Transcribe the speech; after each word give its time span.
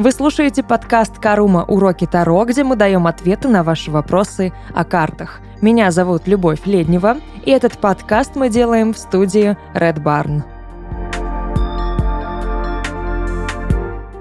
Вы 0.00 0.12
слушаете 0.12 0.62
подкаст 0.62 1.18
«Карума. 1.18 1.62
Уроки 1.68 2.06
Таро», 2.06 2.46
где 2.46 2.64
мы 2.64 2.74
даем 2.74 3.06
ответы 3.06 3.48
на 3.48 3.62
ваши 3.62 3.90
вопросы 3.90 4.50
о 4.74 4.82
картах. 4.82 5.42
Меня 5.60 5.90
зовут 5.90 6.26
Любовь 6.26 6.60
Леднева, 6.64 7.18
и 7.44 7.50
этот 7.50 7.76
подкаст 7.76 8.34
мы 8.34 8.48
делаем 8.48 8.94
в 8.94 8.98
студии 8.98 9.58
Red 9.74 10.02
Barn. 10.02 10.42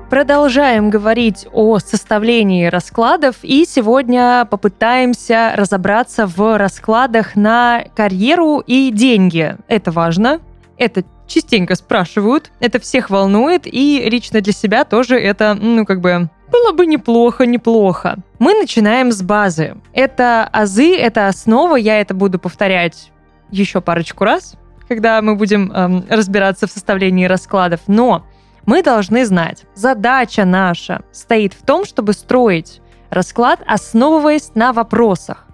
Продолжаем 0.10 0.90
говорить 0.90 1.48
о 1.54 1.80
составлении 1.80 2.66
раскладов, 2.66 3.38
и 3.42 3.64
сегодня 3.64 4.46
попытаемся 4.52 5.54
разобраться 5.56 6.28
в 6.28 6.58
раскладах 6.58 7.38
на 7.38 7.86
карьеру 7.96 8.62
и 8.68 8.92
деньги. 8.92 9.56
Это 9.70 9.92
важно, 9.92 10.42
это 10.78 11.06
частенько 11.30 11.76
спрашивают, 11.76 12.52
это 12.60 12.80
всех 12.80 13.10
волнует, 13.10 13.62
и 13.66 14.10
лично 14.10 14.42
для 14.42 14.52
себя 14.52 14.84
тоже 14.84 15.18
это, 15.18 15.54
ну, 15.54 15.86
как 15.86 16.02
бы, 16.02 16.30
было 16.52 16.72
бы 16.74 16.86
неплохо, 16.86 17.46
неплохо. 17.46 18.18
Мы 18.40 18.54
начинаем 18.56 19.12
с 19.12 19.22
базы. 19.22 19.78
Это 19.94 20.44
азы, 20.52 20.98
это 20.98 21.28
основа, 21.28 21.76
я 21.76 22.02
это 22.02 22.14
буду 22.14 22.40
повторять 22.40 23.12
еще 23.52 23.82
парочку 23.82 24.24
раз, 24.24 24.56
когда 24.88 25.22
мы 25.22 25.36
будем 25.36 25.72
эм, 25.72 26.06
разбираться 26.10 26.68
в 26.68 26.72
составлении 26.72 27.26
раскладов. 27.26 27.82
Но 27.88 28.26
мы 28.66 28.84
должны 28.84 29.26
знать, 29.26 29.66
задача 29.76 30.46
наша 30.46 31.04
стоит 31.12 31.54
в 31.54 31.64
том, 31.64 31.86
чтобы 31.86 32.14
строить 32.14 32.82
расклад, 33.10 33.62
основываясь 33.66 34.52
на 34.56 34.74
вопросах. 34.74 35.46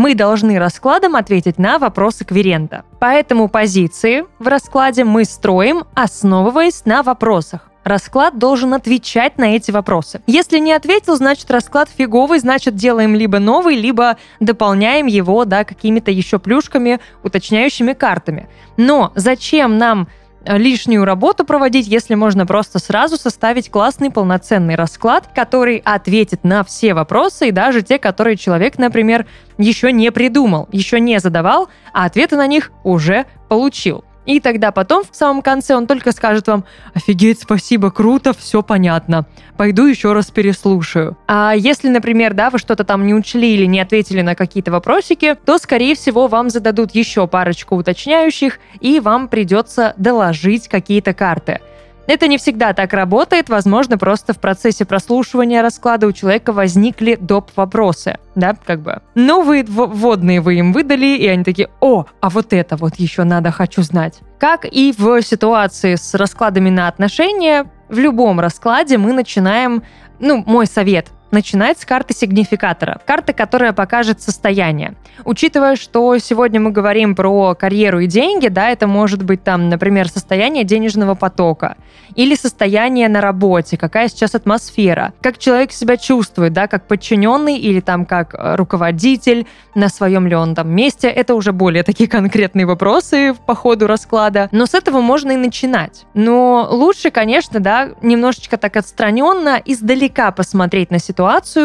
Мы 0.00 0.14
должны 0.14 0.58
раскладом 0.58 1.14
ответить 1.14 1.58
на 1.58 1.78
вопросы 1.78 2.24
кверента. 2.24 2.84
Поэтому 3.00 3.48
позиции 3.48 4.24
в 4.38 4.48
раскладе 4.48 5.04
мы 5.04 5.26
строим, 5.26 5.84
основываясь 5.92 6.86
на 6.86 7.02
вопросах. 7.02 7.68
Расклад 7.84 8.38
должен 8.38 8.72
отвечать 8.72 9.36
на 9.36 9.56
эти 9.56 9.70
вопросы. 9.70 10.22
Если 10.26 10.58
не 10.58 10.72
ответил, 10.72 11.16
значит 11.16 11.50
расклад 11.50 11.90
фиговый, 11.94 12.38
значит 12.38 12.76
делаем 12.76 13.14
либо 13.14 13.40
новый, 13.40 13.76
либо 13.76 14.16
дополняем 14.38 15.04
его 15.04 15.44
да, 15.44 15.64
какими-то 15.64 16.10
еще 16.10 16.38
плюшками, 16.38 16.98
уточняющими 17.22 17.92
картами. 17.92 18.48
Но 18.78 19.12
зачем 19.16 19.76
нам 19.76 20.08
лишнюю 20.44 21.04
работу 21.04 21.44
проводить, 21.44 21.86
если 21.86 22.14
можно 22.14 22.46
просто 22.46 22.78
сразу 22.78 23.16
составить 23.16 23.70
классный 23.70 24.10
полноценный 24.10 24.74
расклад, 24.74 25.28
который 25.34 25.78
ответит 25.84 26.44
на 26.44 26.64
все 26.64 26.94
вопросы 26.94 27.48
и 27.48 27.52
даже 27.52 27.82
те, 27.82 27.98
которые 27.98 28.36
человек, 28.36 28.78
например, 28.78 29.26
еще 29.58 29.92
не 29.92 30.10
придумал, 30.10 30.68
еще 30.72 31.00
не 31.00 31.18
задавал, 31.20 31.68
а 31.92 32.06
ответы 32.06 32.36
на 32.36 32.46
них 32.46 32.72
уже 32.84 33.26
получил. 33.48 34.04
И 34.30 34.38
тогда 34.38 34.70
потом, 34.70 35.02
в 35.02 35.16
самом 35.16 35.42
конце, 35.42 35.74
он 35.74 35.88
только 35.88 36.12
скажет 36.12 36.46
вам 36.46 36.64
«Офигеть, 36.94 37.40
спасибо, 37.40 37.90
круто, 37.90 38.32
все 38.32 38.62
понятно. 38.62 39.26
Пойду 39.56 39.86
еще 39.86 40.12
раз 40.12 40.30
переслушаю». 40.30 41.16
А 41.26 41.52
если, 41.56 41.88
например, 41.88 42.34
да, 42.34 42.50
вы 42.50 42.60
что-то 42.60 42.84
там 42.84 43.04
не 43.06 43.12
учли 43.12 43.54
или 43.54 43.64
не 43.64 43.80
ответили 43.80 44.20
на 44.20 44.36
какие-то 44.36 44.70
вопросики, 44.70 45.36
то, 45.44 45.58
скорее 45.58 45.96
всего, 45.96 46.28
вам 46.28 46.48
зададут 46.48 46.92
еще 46.94 47.26
парочку 47.26 47.74
уточняющих, 47.74 48.60
и 48.78 49.00
вам 49.00 49.26
придется 49.26 49.94
доложить 49.96 50.68
какие-то 50.68 51.12
карты. 51.12 51.60
Это 52.06 52.26
не 52.26 52.38
всегда 52.38 52.72
так 52.72 52.92
работает, 52.92 53.48
возможно, 53.48 53.98
просто 53.98 54.32
в 54.32 54.40
процессе 54.40 54.84
прослушивания 54.84 55.62
расклада 55.62 56.06
у 56.06 56.12
человека 56.12 56.52
возникли 56.52 57.16
доп. 57.20 57.50
вопросы, 57.56 58.18
да, 58.34 58.56
как 58.64 58.80
бы. 58.80 59.00
Новые 59.14 59.64
вводные 59.64 60.40
вы 60.40 60.56
им 60.56 60.72
выдали, 60.72 61.16
и 61.16 61.26
они 61.26 61.44
такие, 61.44 61.68
о, 61.80 62.06
а 62.20 62.30
вот 62.30 62.52
это 62.52 62.76
вот 62.76 62.96
еще 62.96 63.24
надо, 63.24 63.50
хочу 63.50 63.82
знать. 63.82 64.20
Как 64.38 64.64
и 64.64 64.94
в 64.96 65.22
ситуации 65.22 65.94
с 65.94 66.14
раскладами 66.14 66.70
на 66.70 66.88
отношения, 66.88 67.70
в 67.88 67.98
любом 67.98 68.40
раскладе 68.40 68.98
мы 68.98 69.12
начинаем, 69.12 69.82
ну, 70.18 70.42
мой 70.46 70.66
совет, 70.66 71.08
начинать 71.30 71.78
с 71.78 71.84
карты 71.84 72.14
сигнификатора. 72.14 73.00
Карта, 73.06 73.32
которая 73.32 73.72
покажет 73.72 74.20
состояние. 74.20 74.94
Учитывая, 75.24 75.76
что 75.76 76.18
сегодня 76.18 76.60
мы 76.60 76.70
говорим 76.70 77.14
про 77.14 77.54
карьеру 77.54 78.00
и 78.00 78.06
деньги, 78.06 78.48
да, 78.48 78.70
это 78.70 78.86
может 78.86 79.22
быть 79.22 79.44
там, 79.44 79.68
например, 79.68 80.08
состояние 80.08 80.64
денежного 80.64 81.14
потока 81.14 81.76
или 82.14 82.34
состояние 82.34 83.08
на 83.08 83.20
работе, 83.20 83.76
какая 83.76 84.08
сейчас 84.08 84.34
атмосфера, 84.34 85.12
как 85.20 85.38
человек 85.38 85.72
себя 85.72 85.96
чувствует, 85.96 86.52
да, 86.52 86.66
как 86.66 86.86
подчиненный 86.86 87.56
или 87.56 87.80
там 87.80 88.04
как 88.04 88.34
э, 88.34 88.56
руководитель, 88.56 89.46
на 89.74 89.88
своем 89.88 90.26
ли 90.26 90.34
он 90.34 90.54
там 90.54 90.70
месте. 90.70 91.08
Это 91.08 91.34
уже 91.34 91.52
более 91.52 91.84
такие 91.84 92.08
конкретные 92.08 92.66
вопросы 92.66 93.34
по 93.46 93.54
ходу 93.54 93.86
расклада. 93.86 94.48
Но 94.50 94.66
с 94.66 94.74
этого 94.74 95.00
можно 95.00 95.32
и 95.32 95.36
начинать. 95.36 96.06
Но 96.14 96.66
лучше, 96.70 97.10
конечно, 97.10 97.60
да, 97.60 97.90
немножечко 98.02 98.56
так 98.56 98.76
отстраненно, 98.76 99.60
издалека 99.64 100.32
посмотреть 100.32 100.90
на 100.90 100.98
ситуацию 100.98 101.19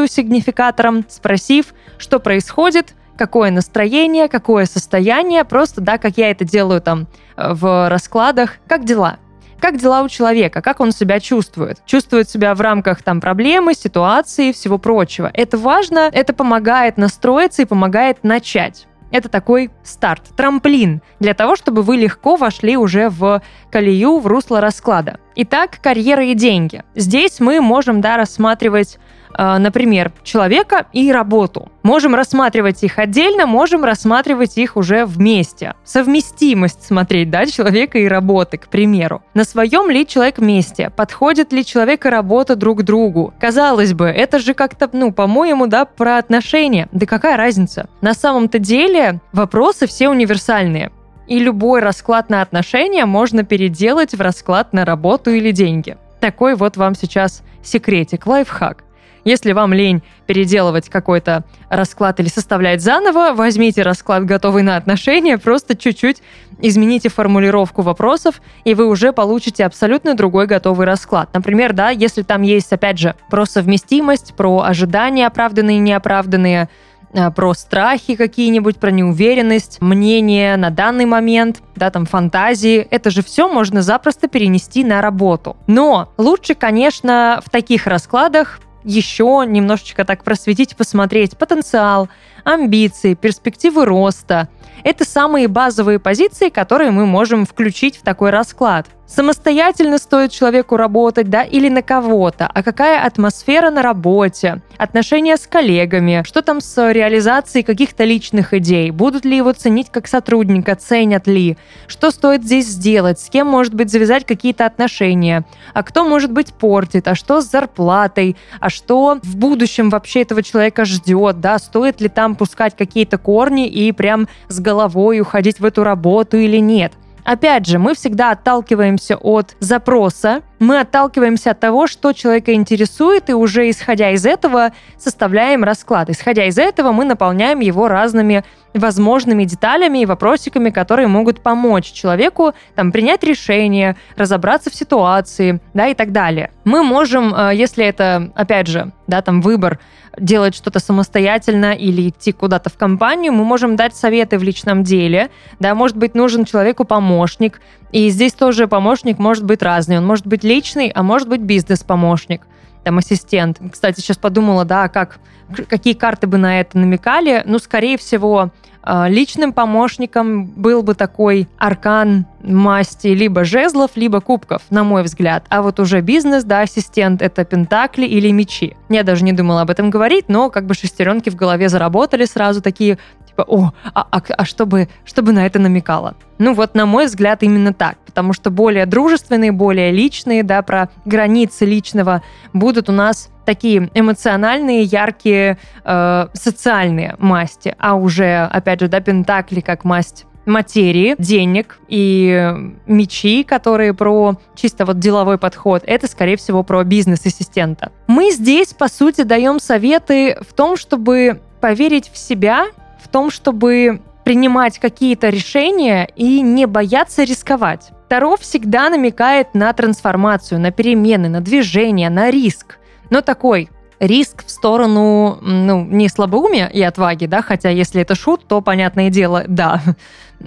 сигнификатором, 0.07 1.05
спросив, 1.07 1.73
что 1.97 2.19
происходит, 2.19 2.93
какое 3.17 3.51
настроение, 3.51 4.27
какое 4.27 4.65
состояние, 4.65 5.43
просто, 5.43 5.81
да, 5.81 5.97
как 5.97 6.17
я 6.17 6.31
это 6.31 6.45
делаю 6.45 6.81
там 6.81 7.07
э, 7.37 7.53
в 7.53 7.89
раскладах, 7.89 8.57
как 8.67 8.85
дела. 8.85 9.17
Как 9.59 9.77
дела 9.77 10.03
у 10.03 10.09
человека, 10.09 10.61
как 10.61 10.79
он 10.79 10.91
себя 10.91 11.19
чувствует? 11.19 11.79
Чувствует 11.85 12.29
себя 12.29 12.53
в 12.53 12.61
рамках 12.61 13.01
там 13.01 13.21
проблемы, 13.21 13.73
ситуации 13.73 14.49
и 14.49 14.53
всего 14.53 14.77
прочего. 14.77 15.31
Это 15.33 15.57
важно, 15.57 16.09
это 16.11 16.33
помогает 16.33 16.97
настроиться 16.97 17.61
и 17.61 17.65
помогает 17.65 18.23
начать. 18.23 18.87
Это 19.11 19.29
такой 19.29 19.71
старт, 19.83 20.23
трамплин 20.35 21.01
для 21.19 21.33
того, 21.33 21.55
чтобы 21.55 21.83
вы 21.83 21.95
легко 21.95 22.35
вошли 22.35 22.75
уже 22.75 23.09
в 23.09 23.41
колею, 23.71 24.19
в 24.19 24.27
русло 24.27 24.59
расклада. 24.59 25.19
Итак, 25.35 25.79
карьера 25.81 26.25
и 26.25 26.33
деньги. 26.33 26.83
Здесь 26.95 27.39
мы 27.39 27.61
можем 27.61 28.01
да, 28.01 28.17
рассматривать 28.17 28.99
например, 29.37 30.11
человека 30.23 30.87
и 30.93 31.11
работу. 31.11 31.69
Можем 31.83 32.15
рассматривать 32.15 32.83
их 32.83 32.99
отдельно, 32.99 33.45
можем 33.45 33.83
рассматривать 33.83 34.57
их 34.57 34.77
уже 34.77 35.05
вместе. 35.05 35.75
Совместимость 35.83 36.83
смотреть, 36.83 37.29
да, 37.29 37.45
человека 37.45 37.99
и 37.99 38.07
работы, 38.07 38.57
к 38.57 38.67
примеру. 38.67 39.23
На 39.33 39.43
своем 39.43 39.89
ли 39.89 40.05
человек 40.07 40.39
месте? 40.39 40.91
Подходит 40.95 41.53
ли 41.53 41.65
человек 41.65 42.05
и 42.05 42.09
работа 42.09 42.55
друг 42.55 42.83
другу? 42.83 43.33
Казалось 43.39 43.93
бы, 43.93 44.07
это 44.07 44.39
же 44.39 44.53
как-то, 44.53 44.89
ну, 44.93 45.11
по-моему, 45.11 45.67
да, 45.67 45.85
про 45.85 46.17
отношения. 46.17 46.87
Да 46.91 47.05
какая 47.05 47.37
разница? 47.37 47.89
На 48.01 48.13
самом-то 48.13 48.59
деле 48.59 49.19
вопросы 49.31 49.87
все 49.87 50.09
универсальные. 50.09 50.91
И 51.27 51.39
любой 51.39 51.81
расклад 51.81 52.29
на 52.29 52.41
отношения 52.41 53.05
можно 53.05 53.43
переделать 53.43 54.13
в 54.13 54.21
расклад 54.21 54.73
на 54.73 54.85
работу 54.85 55.31
или 55.31 55.51
деньги. 55.51 55.97
Такой 56.19 56.55
вот 56.55 56.77
вам 56.77 56.95
сейчас 56.95 57.41
секретик, 57.63 58.27
лайфхак. 58.27 58.83
Если 59.25 59.53
вам 59.53 59.73
лень 59.73 60.03
переделывать 60.27 60.87
какой-то 60.87 61.43
расклад 61.69 62.19
или 62.19 62.27
составлять 62.27 62.81
заново, 62.81 63.33
возьмите 63.33 63.81
расклад, 63.81 64.23
готовый 64.23 64.61
на 64.61 64.77
отношения, 64.77 65.39
просто 65.39 65.75
чуть-чуть 65.75 66.21
измените 66.61 67.09
формулировку 67.09 67.81
вопросов, 67.81 68.41
и 68.63 68.75
вы 68.75 68.87
уже 68.87 69.13
получите 69.13 69.65
абсолютно 69.65 70.13
другой 70.13 70.45
готовый 70.45 70.85
расклад. 70.85 71.29
Например, 71.33 71.73
да, 71.73 71.89
если 71.89 72.21
там 72.21 72.43
есть, 72.43 72.71
опять 72.71 72.99
же, 72.99 73.15
про 73.29 73.45
совместимость, 73.45 74.35
про 74.35 74.61
ожидания 74.61 75.25
оправданные 75.25 75.77
и 75.77 75.81
неоправданные, 75.81 76.69
а, 77.17 77.31
про 77.31 77.53
страхи 77.53 78.15
какие-нибудь, 78.15 78.77
про 78.77 78.91
неуверенность, 78.91 79.81
мнение 79.81 80.55
на 80.57 80.69
данный 80.69 81.05
момент, 81.05 81.61
да, 81.75 81.89
там 81.89 82.05
фантазии. 82.05 82.87
Это 82.91 83.09
же 83.09 83.23
все 83.23 83.47
можно 83.47 83.81
запросто 83.81 84.27
перенести 84.27 84.83
на 84.83 85.01
работу. 85.01 85.57
Но 85.67 86.13
лучше, 86.17 86.55
конечно, 86.55 87.41
в 87.45 87.49
таких 87.49 87.87
раскладах 87.87 88.59
еще 88.85 89.43
немножечко 89.45 90.05
так 90.05 90.23
просветить, 90.23 90.77
посмотреть 90.77 91.37
потенциал, 91.37 92.07
амбиции, 92.43 93.15
перспективы 93.15 93.85
роста. 93.85 94.47
Это 94.83 95.03
самые 95.03 95.47
базовые 95.47 95.99
позиции, 95.99 96.49
которые 96.49 96.91
мы 96.91 97.05
можем 97.05 97.45
включить 97.45 97.97
в 97.97 98.03
такой 98.03 98.29
расклад. 98.29 98.87
Самостоятельно 99.07 99.99
стоит 99.99 100.31
человеку 100.31 100.77
работать, 100.77 101.29
да, 101.29 101.43
или 101.43 101.69
на 101.69 101.83
кого-то, 101.83 102.47
а 102.47 102.63
какая 102.63 103.05
атмосфера 103.05 103.69
на 103.69 103.83
работе, 103.83 104.63
отношения 104.77 105.37
с 105.37 105.45
коллегами, 105.45 106.23
что 106.25 106.41
там 106.41 106.59
с 106.59 106.91
реализацией 106.91 107.63
каких-то 107.63 108.03
личных 108.03 108.55
идей, 108.55 108.89
будут 108.89 109.23
ли 109.23 109.37
его 109.37 109.53
ценить 109.53 109.91
как 109.91 110.07
сотрудника, 110.07 110.75
ценят 110.75 111.27
ли, 111.27 111.55
что 111.85 112.09
стоит 112.09 112.43
здесь 112.43 112.65
сделать, 112.65 113.19
с 113.19 113.29
кем 113.29 113.45
может 113.45 113.75
быть 113.75 113.91
завязать 113.91 114.25
какие-то 114.25 114.65
отношения, 114.65 115.45
а 115.75 115.83
кто 115.83 116.03
может 116.03 116.31
быть 116.31 116.53
портит, 116.55 117.07
а 117.07 117.13
что 117.13 117.41
с 117.41 117.49
зарплатой, 117.49 118.35
а 118.59 118.71
что 118.71 119.19
в 119.21 119.35
будущем 119.37 119.91
вообще 119.91 120.23
этого 120.23 120.41
человека 120.41 120.83
ждет, 120.83 121.39
да, 121.39 121.59
стоит 121.59 122.01
ли 122.01 122.09
там 122.09 122.35
пускать 122.35 122.75
какие-то 122.75 123.19
корни 123.19 123.67
и 123.67 123.91
прям 123.91 124.27
с 124.47 124.59
головой 124.59 125.19
уходить 125.19 125.59
в 125.59 125.65
эту 125.65 125.83
работу 125.83 126.37
или 126.37 126.57
нет– 126.57 126.93
Опять 127.25 127.65
же, 127.65 127.79
мы 127.79 127.95
всегда 127.95 128.31
отталкиваемся 128.31 129.17
от 129.17 129.55
запроса, 129.59 130.43
мы 130.59 130.79
отталкиваемся 130.79 131.51
от 131.51 131.59
того, 131.59 131.87
что 131.87 132.13
человека 132.13 132.53
интересует, 132.53 133.29
и 133.29 133.33
уже 133.33 133.69
исходя 133.69 134.11
из 134.11 134.25
этого 134.25 134.71
составляем 134.97 135.63
расклад. 135.63 136.09
Исходя 136.09 136.45
из 136.45 136.57
этого 136.57 136.91
мы 136.91 137.05
наполняем 137.05 137.59
его 137.59 137.87
разными 137.87 138.43
возможными 138.73 139.45
деталями 139.45 139.99
и 139.99 140.05
вопросиками, 140.05 140.69
которые 140.69 141.07
могут 141.07 141.41
помочь 141.41 141.91
человеку 141.91 142.53
там, 142.75 142.91
принять 142.91 143.23
решение, 143.23 143.95
разобраться 144.17 144.69
в 144.69 144.75
ситуации, 144.75 145.61
да, 145.73 145.87
и 145.87 145.93
так 145.93 146.11
далее. 146.11 146.51
Мы 146.65 146.83
можем, 146.83 147.33
э, 147.33 147.55
если 147.55 147.85
это, 147.85 148.31
опять 148.35 148.67
же, 148.67 148.91
да, 149.07 149.21
там 149.21 149.41
выбор 149.41 149.79
делать 150.19 150.55
что-то 150.55 150.79
самостоятельно 150.79 151.73
или 151.73 152.09
идти 152.09 152.31
куда-то 152.31 152.69
в 152.69 152.77
компанию, 152.77 153.33
мы 153.33 153.43
можем 153.43 153.75
дать 153.75 153.95
советы 153.95 154.37
в 154.37 154.43
личном 154.43 154.83
деле, 154.83 155.29
да, 155.59 155.75
может 155.75 155.97
быть, 155.97 156.15
нужен 156.15 156.45
человеку 156.45 156.85
помощник, 156.85 157.59
и 157.91 158.09
здесь 158.09 158.33
тоже 158.33 158.67
помощник 158.67 159.19
может 159.19 159.43
быть 159.43 159.61
разный, 159.61 159.97
он 159.97 160.05
может 160.05 160.27
быть 160.27 160.43
личный, 160.45 160.89
а 160.89 161.03
может 161.03 161.27
быть 161.27 161.41
бизнес-помощник, 161.41 162.47
там, 162.83 162.99
ассистент. 162.99 163.59
Кстати, 163.71 163.99
сейчас 163.99 164.17
подумала, 164.17 164.63
да, 164.63 164.87
как, 164.87 165.19
какие 165.67 165.93
карты 165.93 166.27
бы 166.27 166.37
на 166.37 166.61
это 166.61 166.77
намекали, 166.77 167.43
ну, 167.45 167.59
скорее 167.59 167.97
всего, 167.97 168.51
а, 168.87 169.09
личным 169.09 169.51
помощником 169.51 170.45
был 170.45 170.83
бы 170.83 170.93
такой 170.93 171.49
аркан 171.57 172.27
масти 172.43 173.07
либо 173.07 173.43
жезлов, 173.43 173.91
либо 173.95 174.21
кубков, 174.21 174.61
на 174.69 174.83
мой 174.83 175.01
взгляд. 175.01 175.43
А 175.49 175.63
вот 175.63 175.79
уже 175.79 176.01
бизнес, 176.01 176.43
да, 176.43 176.61
ассистент— 176.61 177.21
это 177.23 177.43
пентакли 177.45 178.05
или 178.05 178.29
мечи. 178.29 178.77
Я 178.89 179.01
даже 179.01 179.23
не 179.23 179.33
думала 179.33 179.61
об 179.61 179.71
этом 179.71 179.89
говорить, 179.89 180.25
но 180.29 180.51
как 180.51 180.67
бы 180.67 180.75
шестеренки 180.75 181.31
в 181.31 181.35
голове 181.35 181.67
заработали 181.67 182.25
сразу 182.25 182.61
такие, 182.61 182.99
типа, 183.35 183.45
о, 183.47 183.71
а, 183.93 184.07
а, 184.11 184.21
а 184.37 184.45
что, 184.45 184.65
бы, 184.65 184.87
на 185.31 185.45
это 185.45 185.59
намекало? 185.59 186.15
Ну 186.37 186.53
вот, 186.53 186.75
на 186.75 186.85
мой 186.85 187.05
взгляд, 187.05 187.43
именно 187.43 187.73
так, 187.73 187.97
потому 188.05 188.33
что 188.33 188.49
более 188.49 188.85
дружественные, 188.85 189.51
более 189.51 189.91
личные, 189.91 190.43
да, 190.43 190.61
про 190.61 190.89
границы 191.05 191.65
личного 191.65 192.21
будут 192.53 192.89
у 192.89 192.91
нас 192.91 193.29
такие 193.45 193.89
эмоциональные, 193.93 194.83
яркие, 194.83 195.57
э, 195.83 196.27
социальные 196.33 197.15
масти, 197.19 197.75
а 197.77 197.95
уже, 197.95 198.49
опять 198.51 198.79
же, 198.79 198.87
да, 198.87 198.99
пентакли 198.99 199.59
как 199.61 199.83
масть 199.83 200.25
материи, 200.45 201.15
денег 201.17 201.79
и 201.87 202.53
мечи, 202.85 203.43
которые 203.43 203.95
про 203.95 204.35
чисто 204.55 204.85
вот 204.85 204.99
деловой 204.99 205.39
подход, 205.39 205.83
это, 205.85 206.07
скорее 206.07 206.37
всего, 206.37 206.61
про 206.61 206.83
бизнес-ассистента. 206.83 207.91
Мы 208.07 208.31
здесь, 208.31 208.73
по 208.73 208.87
сути, 208.87 209.21
даем 209.23 209.59
советы 209.59 210.37
в 210.47 210.53
том, 210.53 210.77
чтобы 210.77 211.41
поверить 211.61 212.11
в 212.13 212.17
себя, 212.17 212.67
в 213.01 213.07
том, 213.07 213.29
чтобы 213.29 214.01
принимать 214.23 214.79
какие-то 214.79 215.29
решения 215.29 216.09
и 216.15 216.41
не 216.41 216.65
бояться 216.65 217.23
рисковать. 217.23 217.91
Таро 218.09 218.37
всегда 218.37 218.89
намекает 218.89 219.53
на 219.53 219.71
трансформацию, 219.73 220.59
на 220.59 220.71
перемены, 220.71 221.29
на 221.29 221.41
движение, 221.41 222.09
на 222.09 222.31
риск 222.31 222.79
но 223.09 223.21
такой 223.21 223.69
риск 223.99 224.45
в 224.45 224.49
сторону, 224.49 225.37
ну, 225.41 225.85
не 225.85 226.09
слабоумия 226.09 226.67
и 226.67 226.81
отваги, 226.81 227.25
да, 227.27 227.41
хотя 227.41 227.69
если 227.69 228.01
это 228.01 228.15
шут, 228.15 228.47
то, 228.47 228.61
понятное 228.61 229.09
дело, 229.09 229.45
да, 229.47 229.81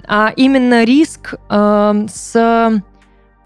а 0.07 0.31
именно 0.35 0.83
риск 0.83 1.35
э, 1.49 2.05
с 2.13 2.83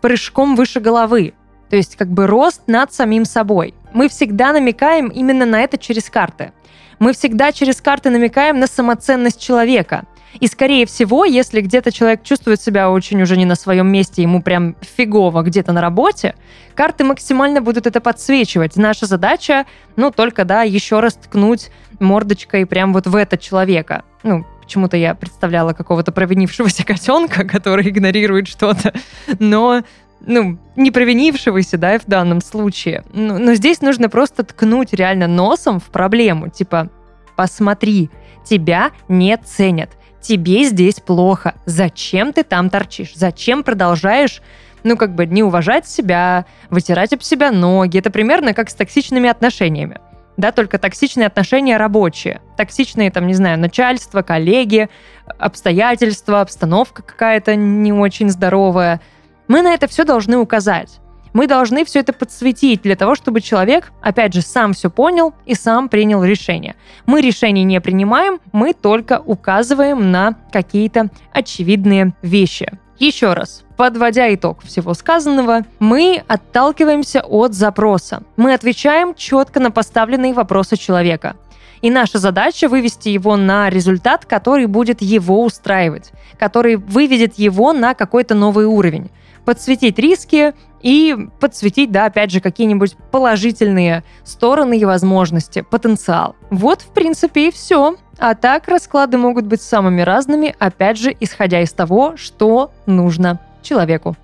прыжком 0.02 0.56
выше 0.56 0.80
головы, 0.80 1.34
то 1.70 1.78
есть 1.78 1.96
как 1.96 2.10
бы 2.10 2.28
рост 2.28 2.64
над 2.68 2.94
самим 2.94 3.26
собой. 3.26 3.74
Мы 3.94 4.10
всегда 4.10 4.52
намекаем 4.52 5.08
именно 5.08 5.46
на 5.46 5.62
это 5.62 5.78
через 5.78 6.10
карты. 6.10 6.52
Мы 7.00 7.14
всегда 7.14 7.52
через 7.52 7.82
карты 7.82 8.10
намекаем 8.10 8.60
на 8.60 8.68
самоценность 8.68 9.42
человека. 9.42 10.04
И, 10.40 10.48
скорее 10.48 10.86
всего, 10.86 11.26
если 11.26 11.62
где-то 11.62 11.92
человек 11.92 12.24
чувствует 12.24 12.62
себя 12.62 12.90
очень 12.90 13.22
уже 13.22 13.38
не 13.38 13.46
на 13.46 13.56
своем 13.56 13.88
месте, 13.88 14.24
ему 14.24 14.42
прям 14.42 14.76
фигово 14.82 15.44
где-то 15.44 15.74
на 15.74 15.82
работе, 15.82 16.36
карты 16.74 17.04
максимально 17.04 17.62
будут 17.62 17.86
это 17.86 18.02
подсвечивать. 18.02 18.76
Наша 18.76 19.06
задача, 19.06 19.66
ну, 19.96 20.12
только, 20.12 20.44
да, 20.44 20.64
еще 20.64 21.00
раз 21.00 21.14
ткнуть 21.14 21.70
мордочкой 22.00 22.66
прям 22.66 22.94
вот 22.94 23.06
в 23.06 23.16
это 23.16 23.38
человека. 23.38 24.04
Ну, 24.24 24.46
почему-то 24.62 24.98
я 24.98 25.14
представляла 25.14 25.74
какого-то 25.74 26.12
провинившегося 26.12 26.84
котенка, 26.84 27.44
который 27.48 27.90
игнорирует 27.90 28.48
что-то, 28.48 28.94
но 29.40 29.84
ну, 30.26 30.58
не 30.76 30.92
провинившегося, 30.92 31.78
да, 31.78 32.00
в 32.00 32.06
данном 32.06 32.42
случае. 32.42 33.04
Но, 33.14 33.38
но 33.38 33.54
здесь 33.54 33.82
нужно 33.82 34.10
просто 34.10 34.44
ткнуть 34.44 34.94
реально 34.94 35.28
носом 35.28 35.80
в 35.80 35.86
проблему. 35.86 36.50
Типа, 36.50 36.90
посмотри, 37.36 38.10
тебя 38.46 38.92
не 39.08 39.38
ценят 39.38 39.92
тебе 40.24 40.64
здесь 40.64 41.02
плохо, 41.02 41.54
зачем 41.66 42.34
ты 42.34 42.44
там 42.44 42.70
торчишь, 42.70 43.12
зачем 43.14 43.62
продолжаешь 43.62 44.42
ну, 44.84 44.98
как 44.98 45.16
бы 45.16 45.26
не 45.26 45.44
уважать 45.44 45.88
себя, 45.88 46.46
вытирать 46.70 47.14
об 47.14 47.22
себя 47.22 47.52
ноги. 47.52 47.98
Это 47.98 48.10
примерно 48.10 48.54
как 48.54 48.70
с 48.70 48.74
токсичными 48.74 49.30
отношениями. 49.30 50.00
Да, 50.36 50.52
только 50.52 50.78
токсичные 50.78 51.28
отношения 51.28 51.78
рабочие. 51.78 52.42
Токсичные, 52.58 53.10
там, 53.10 53.26
не 53.26 53.34
знаю, 53.34 53.58
начальство, 53.60 54.24
коллеги, 54.24 54.90
обстоятельства, 55.38 56.42
обстановка 56.42 57.02
какая-то 57.02 57.56
не 57.56 57.94
очень 57.94 58.30
здоровая. 58.30 59.00
Мы 59.54 59.62
на 59.62 59.76
это 59.76 59.88
все 59.88 60.04
должны 60.04 60.38
указать. 60.38 61.00
Мы 61.32 61.46
должны 61.46 61.86
все 61.86 62.00
это 62.00 62.12
подсветить 62.12 62.82
для 62.82 62.96
того, 62.96 63.14
чтобы 63.14 63.40
человек, 63.40 63.92
опять 64.02 64.34
же, 64.34 64.42
сам 64.42 64.74
все 64.74 64.90
понял 64.90 65.36
и 65.46 65.54
сам 65.54 65.90
принял 65.90 66.24
решение. 66.24 66.76
Мы 67.06 67.22
решений 67.22 67.64
не 67.64 67.80
принимаем, 67.80 68.40
мы 68.52 68.74
только 68.74 69.22
указываем 69.24 70.10
на 70.10 70.38
какие-то 70.52 71.12
очевидные 71.32 72.16
вещи. 72.24 72.72
Еще 72.98 73.34
раз, 73.34 73.64
подводя 73.78 74.34
итог 74.34 74.64
всего 74.64 74.96
сказанного, 74.96 75.62
мы 75.78 76.24
отталкиваемся 76.28 77.22
от 77.22 77.54
запроса. 77.54 78.24
Мы 78.38 78.56
отвечаем 78.56 79.14
четко 79.14 79.60
на 79.60 79.70
поставленные 79.70 80.34
вопросы 80.34 80.78
человека. 80.78 81.36
И 81.84 81.92
наша 81.92 82.18
задача 82.18 82.68
вывести 82.68 83.10
его 83.10 83.38
на 83.38 83.70
результат, 83.70 84.26
который 84.26 84.66
будет 84.66 85.04
его 85.04 85.44
устраивать, 85.44 86.12
который 86.40 86.78
выведет 86.78 87.36
его 87.36 87.72
на 87.72 87.94
какой-то 87.94 88.34
новый 88.34 88.66
уровень 88.66 89.12
подсветить 89.46 90.00
риски 90.00 90.54
и 90.82 91.16
подсветить, 91.40 91.92
да, 91.92 92.06
опять 92.06 92.32
же, 92.32 92.40
какие-нибудь 92.40 92.96
положительные 93.12 94.04
стороны 94.24 94.78
и 94.78 94.86
возможности, 94.86 95.62
потенциал. 95.62 96.36
Вот, 96.50 96.82
в 96.82 96.88
принципе, 96.88 97.48
и 97.48 97.52
все. 97.52 97.96
А 98.20 98.36
так 98.36 98.68
расклады 98.68 99.18
могут 99.18 99.46
быть 99.46 99.62
самыми 99.62 100.02
разными, 100.02 100.56
опять 100.60 100.98
же, 100.98 101.16
исходя 101.20 101.62
из 101.62 101.72
того, 101.72 102.16
что 102.18 102.72
нужно 102.86 103.40
человеку. 103.62 104.16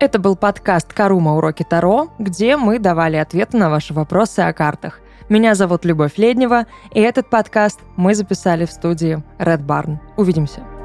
Это 0.00 0.20
был 0.20 0.36
подкаст 0.36 0.92
«Карума. 0.92 1.36
Уроки 1.36 1.64
Таро», 1.68 2.08
где 2.18 2.56
мы 2.56 2.78
давали 2.78 3.16
ответы 3.16 3.56
на 3.56 3.68
ваши 3.68 3.92
вопросы 3.92 4.40
о 4.40 4.52
картах. 4.52 5.00
Меня 5.28 5.54
зовут 5.54 5.84
Любовь 5.84 6.16
Леднева, 6.16 6.66
и 6.92 7.00
этот 7.00 7.28
подкаст 7.28 7.80
мы 7.96 8.14
записали 8.14 8.64
в 8.64 8.70
студии 8.70 9.22
Red 9.38 9.66
Barn. 9.66 9.98
Увидимся. 10.16 10.77